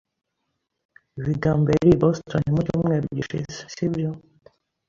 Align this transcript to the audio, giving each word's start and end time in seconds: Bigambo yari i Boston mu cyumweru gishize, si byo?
Bigambo 1.23 1.67
yari 1.75 1.89
i 1.93 1.99
Boston 2.01 2.43
mu 2.55 2.61
cyumweru 2.67 3.05
gishize, 3.17 3.53
si 3.73 3.85
byo? 3.93 4.09